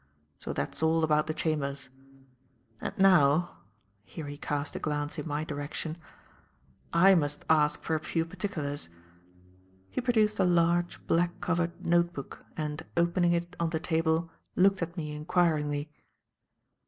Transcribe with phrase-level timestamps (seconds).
[0.39, 1.89] So that's all about the chambers;
[2.79, 3.57] and now"
[4.03, 5.95] here he cast a glance in my direction
[6.91, 8.89] "I must ask for a few particulars."
[9.91, 14.97] He produced a large, black covered notebook and, opening it on the table, looked at
[14.97, 15.91] me inquiringly.